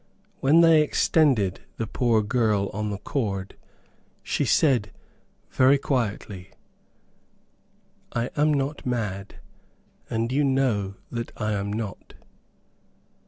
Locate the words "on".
2.73-2.89